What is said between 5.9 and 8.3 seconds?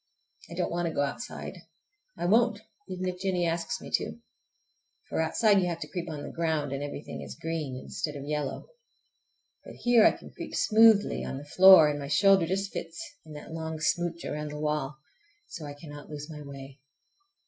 on the ground, and everything is green instead of